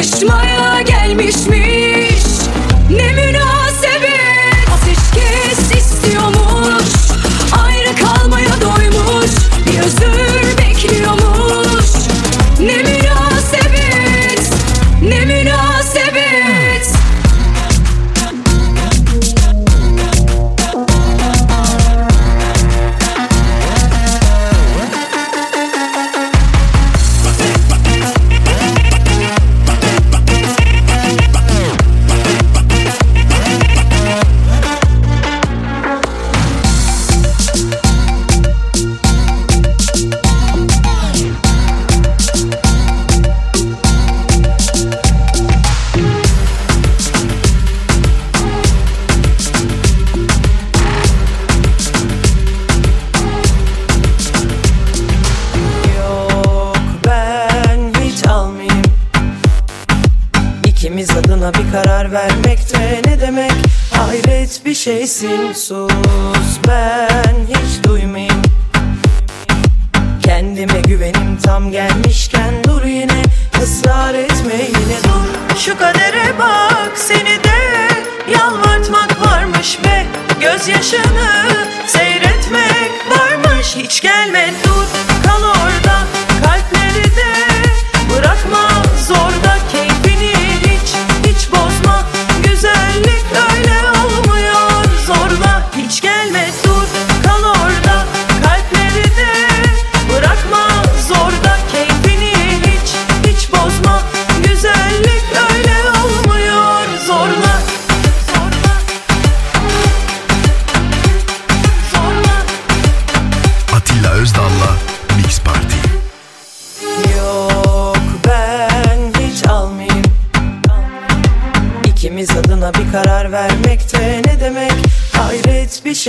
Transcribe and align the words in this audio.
rutubet 0.00 0.20
Barışmaya 0.20 0.82
gelmişmiş 0.82 1.69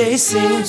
Hayret 0.02 0.36
bir 0.36 0.66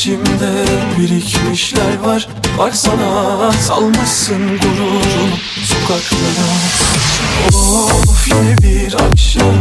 içimde 0.00 0.64
birikmişler 0.98 1.98
var. 2.04 2.28
Baksana 2.58 3.52
salmışsın 3.52 4.58
gururunu 4.58 5.36
sokaklara. 5.64 6.46
Of 7.48 8.28
yine 8.28 8.58
bir 8.58 8.94
akşam 8.94 9.59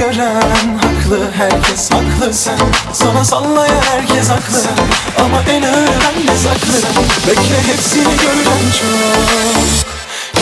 gören 0.00 0.78
Haklı 0.82 1.30
herkes 1.36 1.90
haklı. 1.90 2.34
Sen 2.34 2.58
Sana 2.92 3.24
sallayan 3.24 3.82
herkes 3.90 4.28
haklı. 4.28 4.60
Ama 5.24 5.42
en 5.50 5.62
ağır 5.62 5.86
bende 5.86 6.36
saklı 6.36 6.74
Bekle 7.26 7.72
hepsini 7.72 8.04
göreceğim 8.04 8.72
çok. 8.80 9.90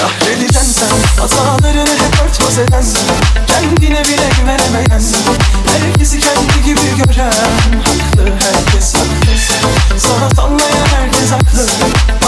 Kahredeceksin 0.00 0.72
sen 0.72 1.20
Hatalarını 1.22 1.90
hep 1.90 2.14
örtbas 2.24 2.58
eden 2.58 2.82
sen 2.82 3.02
Kendine 3.46 4.04
bile 4.04 4.28
güvenemeyen 4.40 4.98
sen 4.98 5.20
Herkesi 5.72 6.20
kendi 6.20 6.64
gibi 6.64 6.80
gören 6.96 7.32
Haklı 7.84 8.24
herkes 8.32 8.94
haklı. 8.94 9.36
Sen 9.48 9.98
Sana 9.98 10.30
sallayan 10.30 10.86
herkes 10.96 11.30
haklı. 11.32 11.66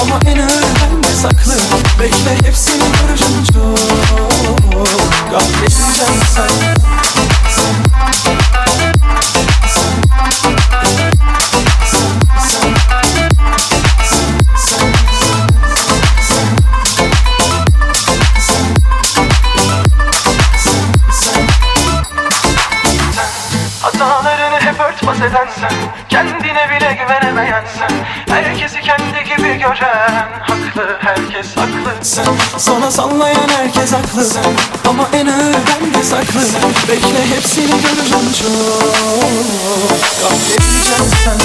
Ama 0.03 0.21
en 0.27 0.38
ağır 0.38 0.62
bende 0.62 1.14
saklı 1.23 1.55
Bekle 2.01 2.49
hepsini 2.49 2.85
göreceğim 3.01 3.45
çok. 3.53 3.79
Kahredeceksin 5.31 6.14
sen 6.35 7.00
Hatalarını 23.83 24.61
hep 24.61 24.81
örtbas 24.81 25.16
eden 25.16 25.49
sen 25.61 25.70
Kendine 26.09 26.70
bile 26.70 26.99
güvenemeyen 27.03 27.64
Herkesi 28.29 28.81
kendi 28.81 29.25
gibi 29.25 29.59
gören 29.59 30.29
Haklı 30.40 30.99
herkes 31.01 31.55
sen 32.03 32.25
Sana 32.59 32.90
sallayan 32.90 33.49
herkes 33.49 33.92
haklı. 33.92 34.25
Sen 34.25 34.42
Ama 34.88 35.09
en 35.12 35.27
ağır 35.27 35.50
saklı 36.11 36.40
Bekle 36.88 37.37
hepsini 37.37 37.66
göreceğim 37.66 38.33
çok. 38.33 38.94
Kahredeceksin 40.20 41.16
sen 41.25 41.38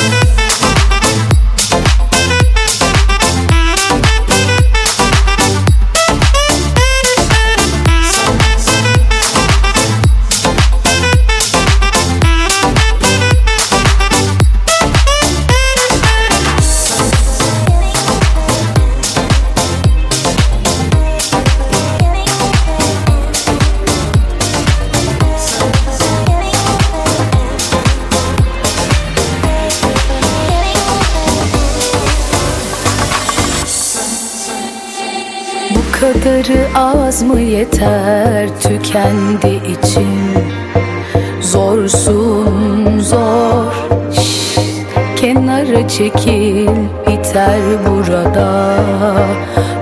kadarı 37.15 37.21
az 37.21 37.23
mı 37.23 37.41
yeter 37.41 38.49
tükendi 38.59 39.61
içim 39.71 40.33
Zorsun 41.41 42.99
zor. 42.99 43.73
Şş, 44.13 44.57
Kenara 45.15 45.87
çekil 45.87 46.67
biter 47.07 47.61
burada. 47.87 48.75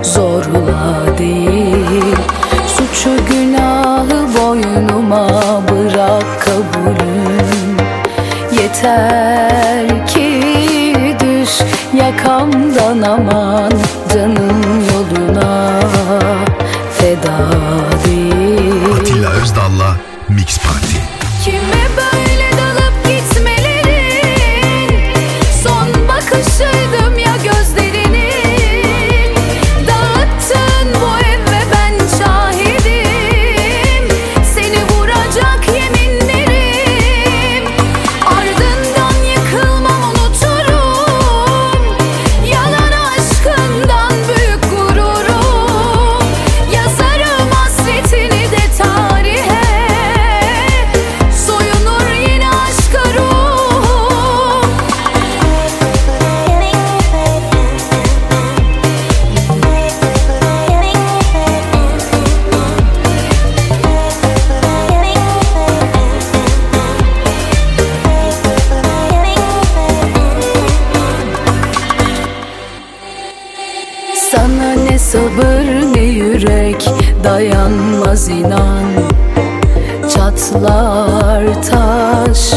Zorla 0.02 1.18
değil. 1.18 2.16
Suçu 2.66 3.10
günahı 3.28 4.26
boynuma 4.38 5.28
bırak 5.70 6.40
kabulüm. 6.40 7.76
Yeter 8.62 10.06
ki 10.06 10.42
düş 11.20 11.60
yakamdan 11.94 13.02
aman 13.02 13.72
dayanmaz 77.24 78.28
inan. 78.28 78.84
Çatlar 80.14 81.44
taş 81.62 82.52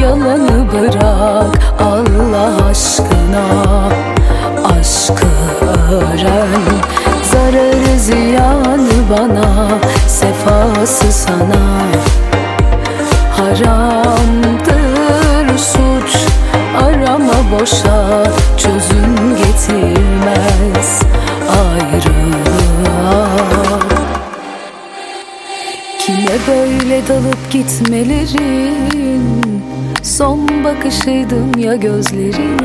Yalanı 0.00 0.72
bırak 0.72 1.58
Allah 1.80 2.66
aşkına. 2.70 3.46
Aşkı 4.78 5.26
öğren 5.90 6.62
Zararı 7.32 7.98
ziyanı 7.98 8.90
bana 9.10 9.68
Sefası 10.06 11.12
sana. 11.12 11.66
Haramdır 13.36 13.85
böyle 26.96 27.08
dalıp 27.08 27.50
gitmelerin 27.50 29.22
Son 30.02 30.64
bakışıydım 30.64 31.58
ya 31.58 31.76
gözlerin. 31.76 32.58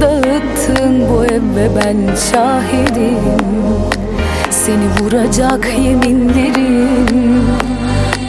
Dağıttın 0.00 1.08
bu 1.08 1.24
ev 1.24 1.42
ve 1.56 1.68
ben 1.76 2.14
şahidim. 2.32 3.18
Seni 4.50 4.88
vuracak 5.00 5.68
yeminlerim 5.78 7.44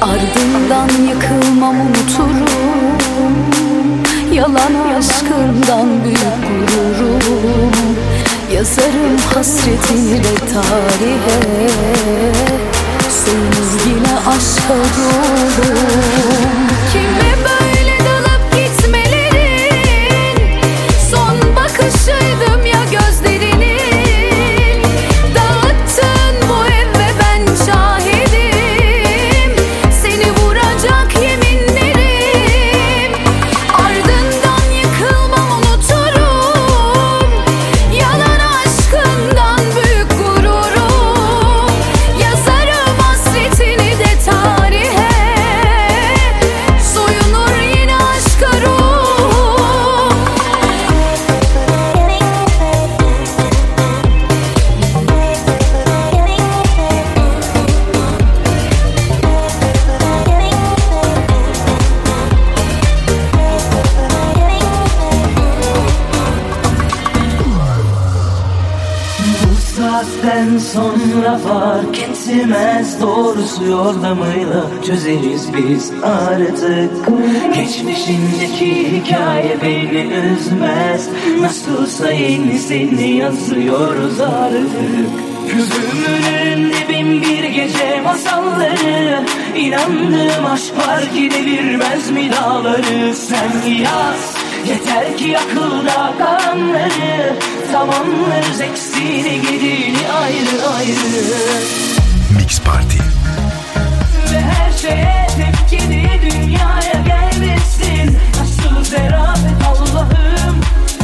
Ardından 0.01 0.89
yıkılmam 1.09 1.75
unuturum. 1.75 3.35
Yalan 4.33 4.95
aşkından 4.97 5.87
büyük 6.03 6.67
gururum. 6.67 7.71
Yazarım 8.53 9.17
hasretini 9.33 10.17
de 10.23 10.35
tarihe 10.53 11.71
Yine 13.85 14.19
aşka 14.27 14.73
dolurum 14.73 16.67
Kime 16.93 17.35
böyle 17.37 17.50
sonra 71.37 71.59
fark 71.59 73.01
Doğrusu 73.01 73.65
yordamıyla 73.65 74.65
çözeriz 74.85 75.53
biz 75.53 75.91
artık. 76.03 76.91
Geçmişindeki 77.55 78.91
hikaye 78.91 79.57
beni 79.63 80.09
üzmez. 80.33 81.09
Nasılsa 81.41 82.11
yenisini 82.11 83.15
yazıyoruz 83.15 84.19
artık. 84.21 85.09
Gözümün 85.47 86.23
önünde 86.33 86.89
bin 86.89 87.21
bir 87.21 87.43
gece 87.43 88.01
masalları. 88.03 89.23
İnandığım 89.55 90.45
aşk 90.45 90.77
var 90.77 91.01
ki 91.13 91.31
devirmez 91.31 92.11
mi 92.11 92.31
dağları? 92.31 93.15
Sen 93.15 93.71
yaz 93.71 94.41
Yeter 94.67 95.17
ki 95.17 95.37
akılda 95.37 96.13
kalanları 96.17 97.35
Tamamlarız 97.71 98.61
eksiğini 98.61 99.41
gediğini 99.41 100.11
ayrı 100.11 100.69
ayrı. 100.75 101.23
Mix 102.37 102.61
Party. 102.61 102.97
Ve 104.33 104.41
her 104.41 104.71
şeye 104.71 105.27
tepkini 105.27 106.09
dünyaya 106.21 107.03
gelmesin 107.05 108.17
Nasıl 108.39 108.83
zerafet 108.83 109.65
Allah'ım. 109.67 110.61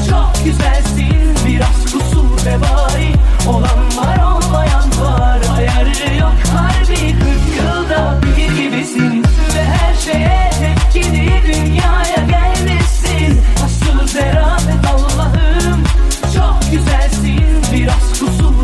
Çok 0.09 0.45
güzelsin 0.45 1.35
biraz 1.45 1.83
kusur 1.85 2.45
ve 2.45 2.61
bari. 2.61 3.13
Olan 3.47 3.97
var 3.97 4.17
olmayan 4.17 4.89
var. 5.01 5.39
Ayarı 5.57 6.15
yok 6.19 6.35
harbi 6.55 6.95
kırk 7.19 7.57
yılda 7.57 8.19
bir 8.21 8.63
gibisin. 8.63 9.23
Ve 9.55 9.63
her 9.63 9.95
şeye 9.95 10.49
tepkini 10.59 11.41
dünyaya 11.45 12.25
gelmesin 12.29 13.41
Nasıl 13.61 14.07
zerafet 14.07 14.66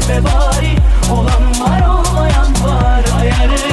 ve 0.10 0.24
bari. 0.24 0.76
Olan 1.12 1.44
var 1.62 1.82
olmayan 1.88 2.54
var. 2.63 3.04
Ayarı 3.20 3.73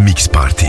Mix 0.00 0.26
Party. 0.26 0.66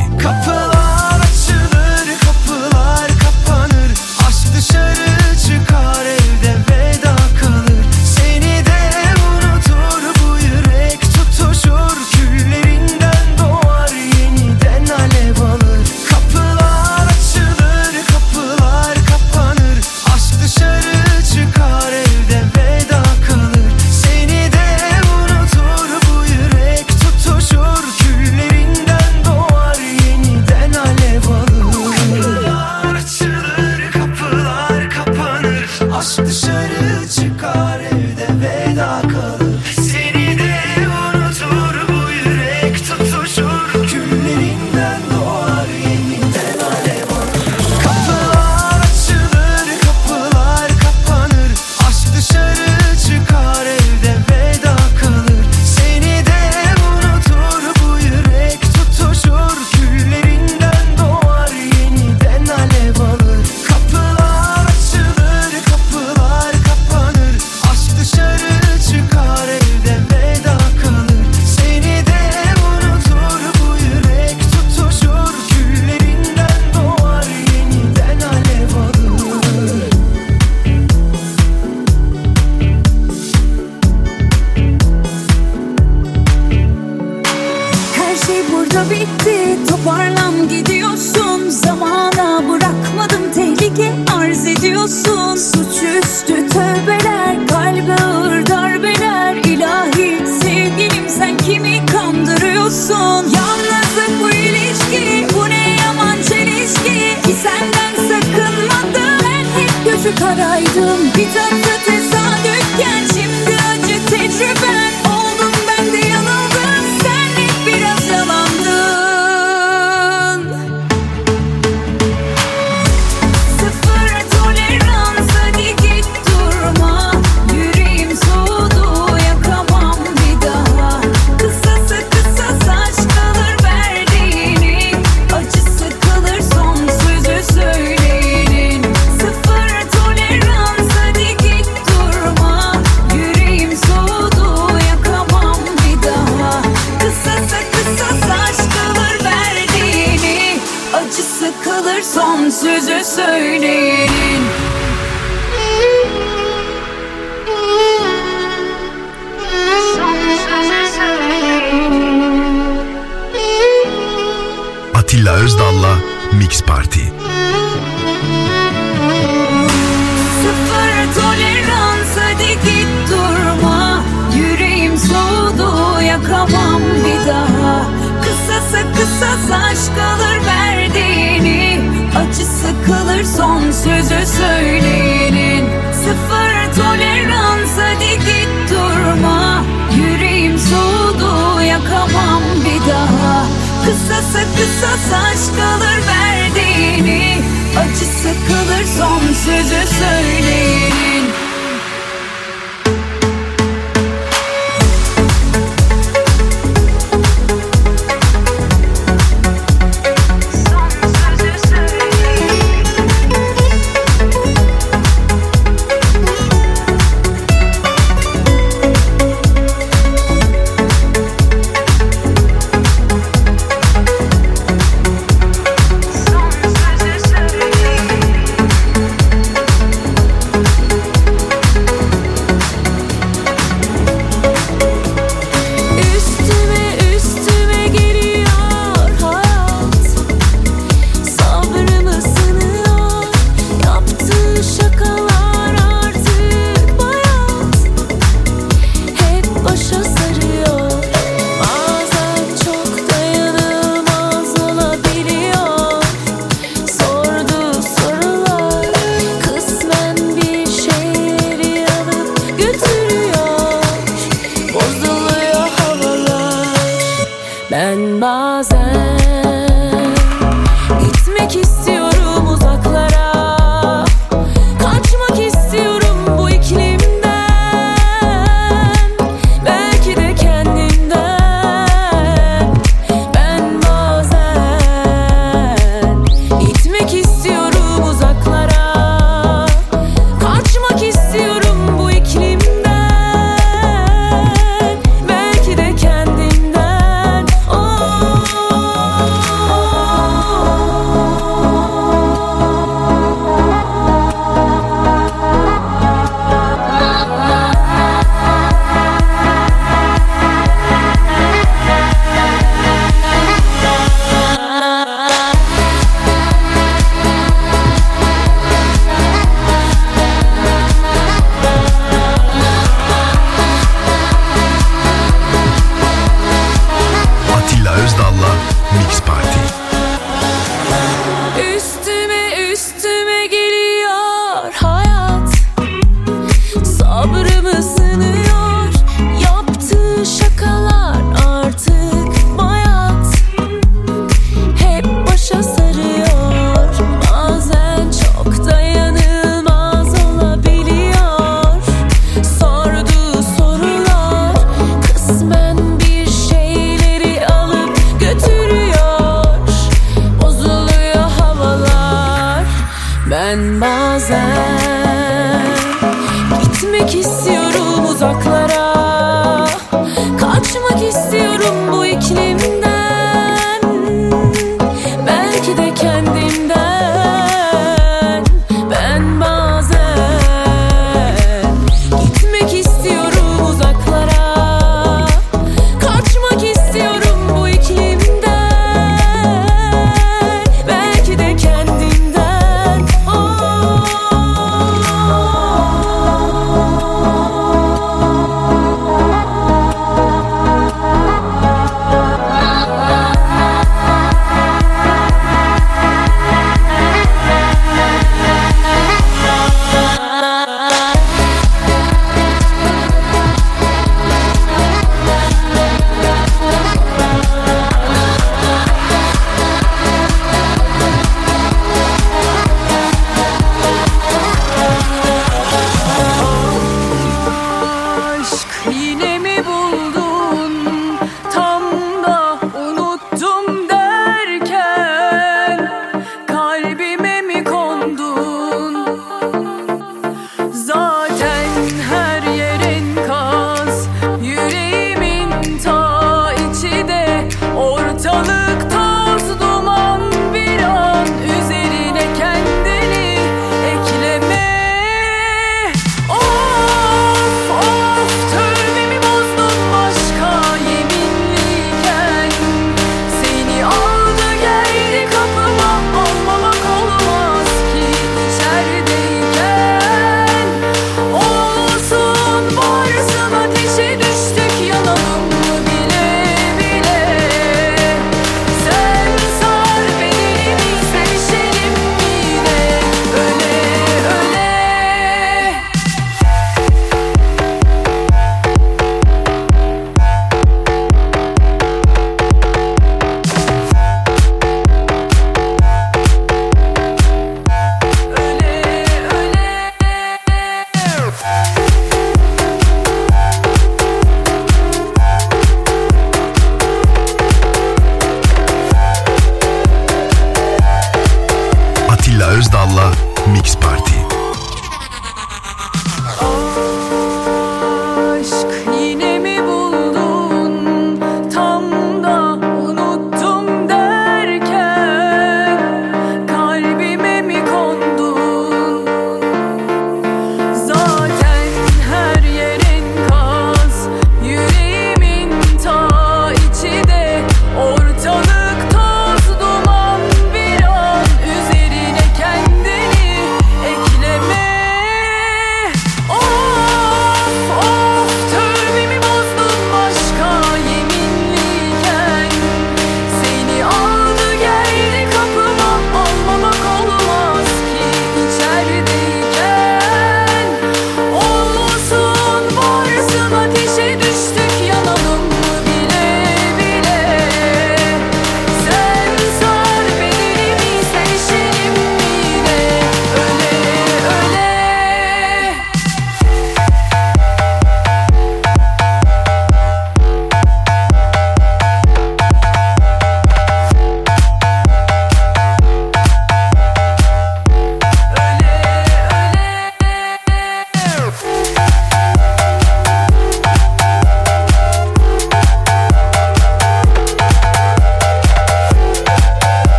hadi 89.31 89.65
toparlan 89.67 90.49
gidiyorsun. 90.49 91.49
Zamana 91.49 92.43
bırakmadım 92.49 93.33
tehlike 93.35 93.91
arz 94.17 94.47
ediyorsun. 94.47 95.35
Suçüstü 95.35 96.49
tövbeler 96.49 97.47
kalbe 97.47 98.03
ağır 98.03 98.45
darbeler. 98.45 99.35
İlahi 99.35 100.17
sevgilim 100.41 101.09
sen 101.09 101.37
kimi 101.37 101.85
kandırıyorsun? 101.85 103.23
Yalnızlık 103.35 104.21
bu 104.23 104.29
ilişki 104.29 105.27
bu 105.35 105.49
ne 105.49 105.75
yaman 105.85 106.21
çelişki? 106.29 107.21
Ki 107.23 107.33
senden 107.43 107.95
sakınmadım. 107.95 109.19
Ben 109.23 109.61
hep 109.61 109.85
gözü 109.85 110.15
karaydım. 110.15 110.99
Bir 111.17 111.33
tarafı 111.33 111.85
tesadüf 111.85 112.20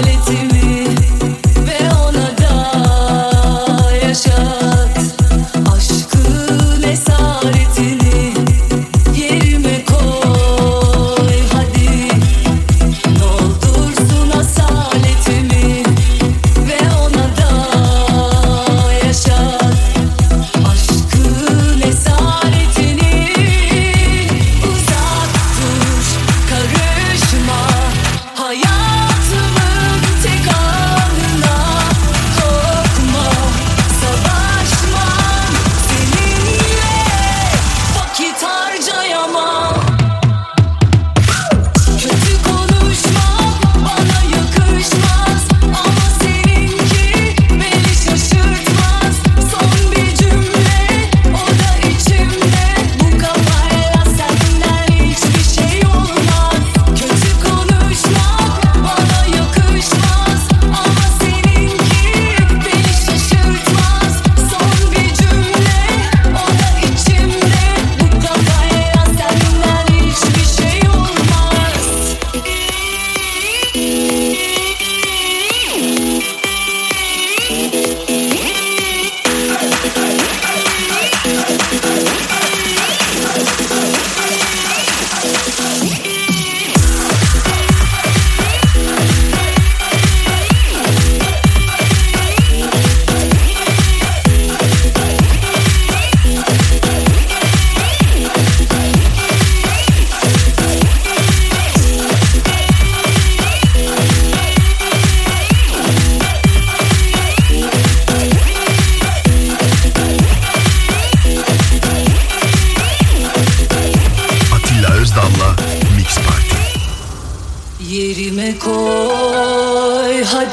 aleti 0.00 0.49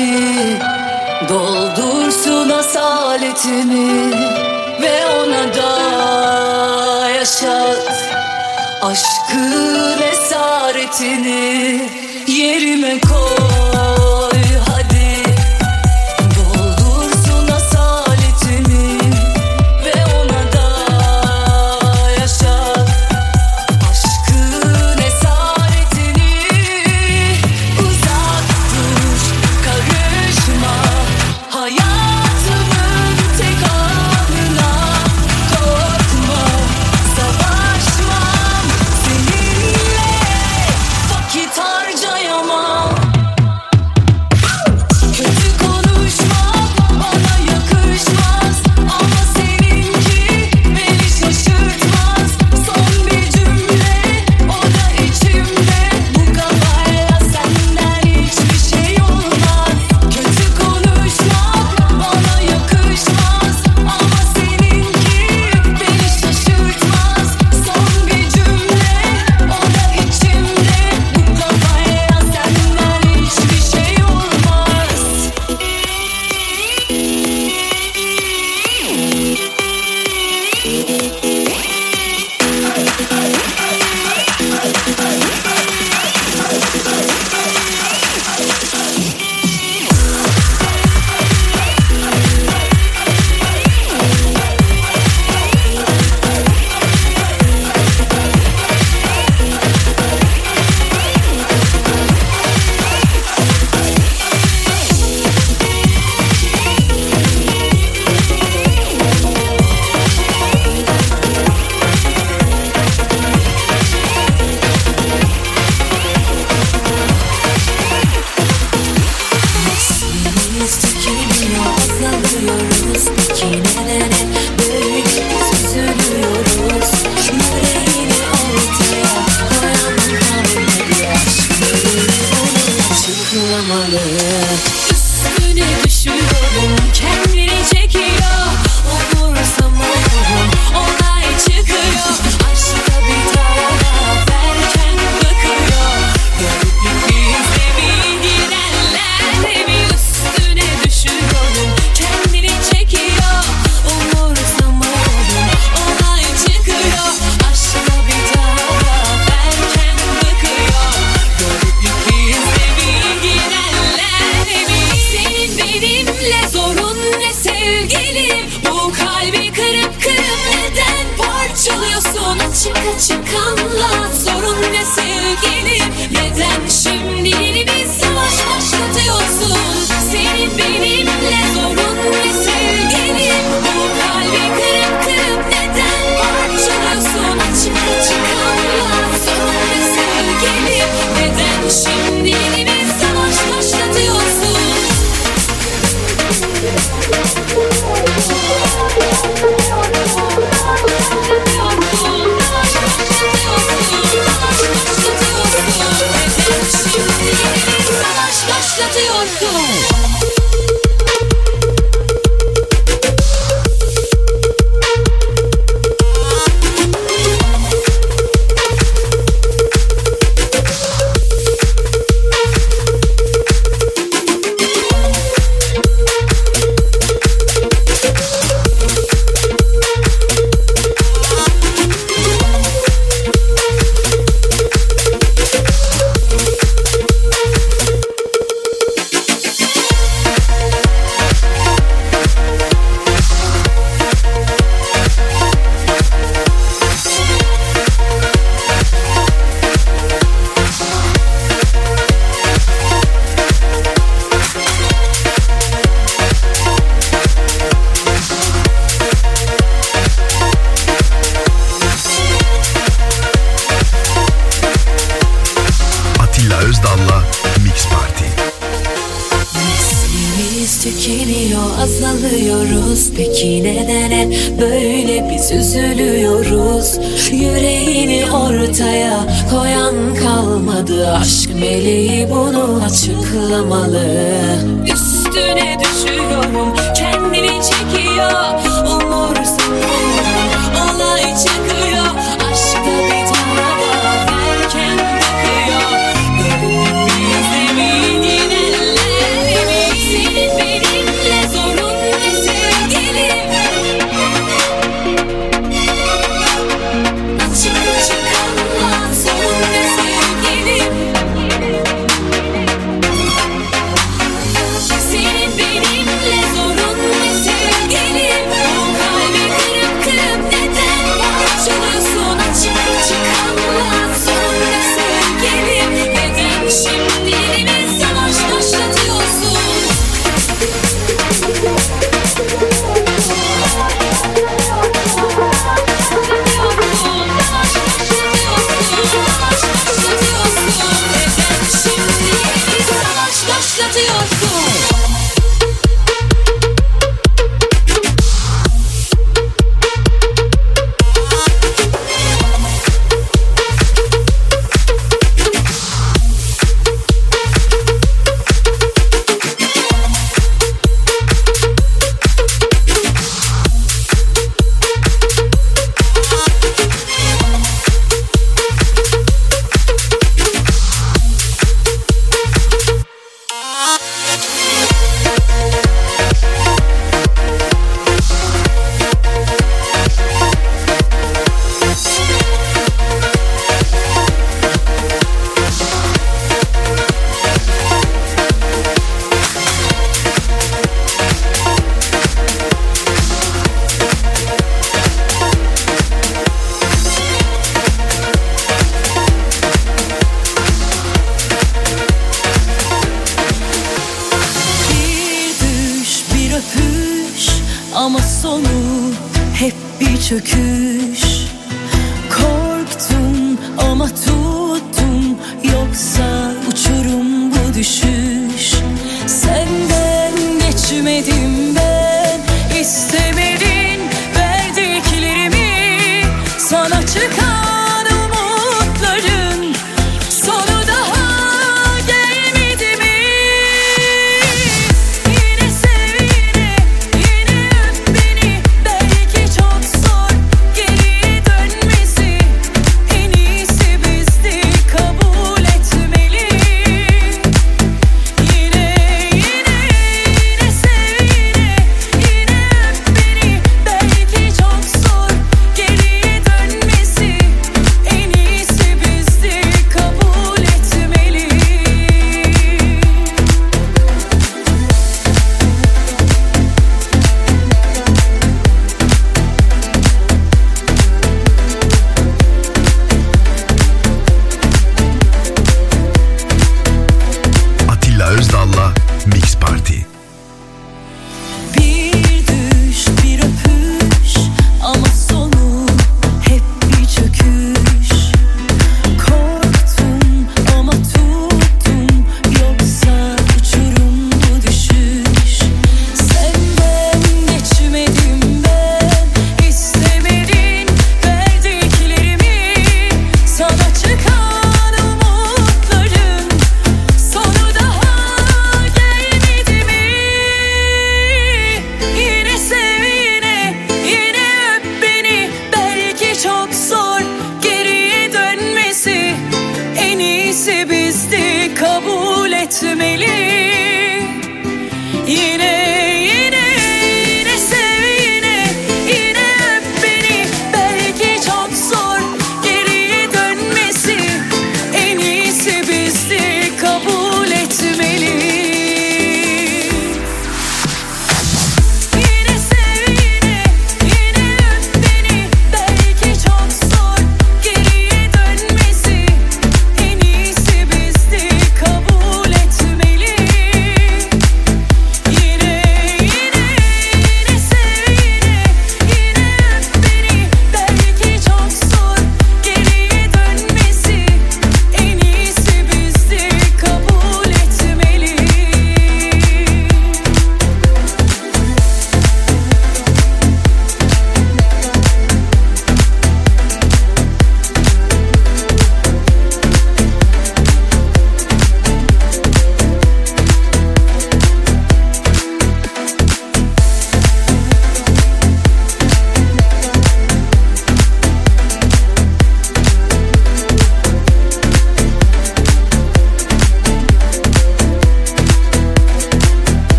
hasreti 0.00 0.58
Doldursun 1.28 2.50
asaletimi 2.50 4.10
Ve 4.82 5.06
ona 5.06 5.54
da 5.54 7.08
yaşat 7.08 7.92
Aşkın 8.82 10.02
esaretini 10.12 11.88
Yerime 12.26 13.00
koy. 13.00 14.09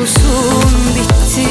olsun 0.00 0.72
bitti. 0.96 1.48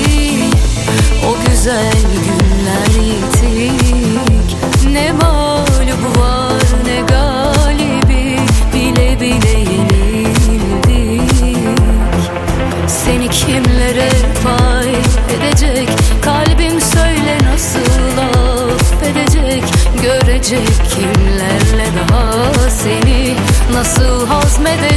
O 1.27 1.49
güzel 1.49 1.91
günler 2.25 3.03
yitik. 3.03 4.57
Ne 4.91 5.11
mağlubu 5.11 6.19
var 6.19 6.63
ne 6.85 7.01
galibi. 7.01 8.39
Bile 8.73 9.19
bile 9.19 9.59
yenildik. 9.59 11.31
Seni 12.87 13.29
kimlere 13.29 14.09
pay 14.43 14.91
edecek? 15.37 15.89
Kalbim 16.21 16.81
söyle 16.81 17.37
nasıl 17.51 18.17
affedecek? 18.17 19.63
Görecek 20.03 20.67
kimlerle 20.89 21.85
daha 21.97 22.69
seni 22.69 23.35
Nasıl 23.73 24.27
hazmedecek? 24.27 24.90